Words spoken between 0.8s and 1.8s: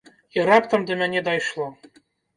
да мяне дайшло.